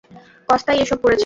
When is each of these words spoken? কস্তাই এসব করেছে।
কস্তাই 0.49 0.77
এসব 0.79 0.99
করেছে। 1.01 1.19